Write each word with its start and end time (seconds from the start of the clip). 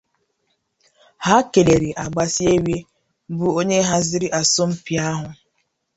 Ha 1.25 1.35
kèlère 1.53 1.85
Agbasiere 2.03 2.75
bụ 3.37 3.45
onye 3.59 3.77
haziri 3.89 4.27
asọmpi 4.39 4.93
ahụ 5.09 5.27